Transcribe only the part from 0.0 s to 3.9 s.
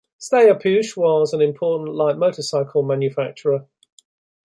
Steyr Puch was an important light motorcycle manufacturer.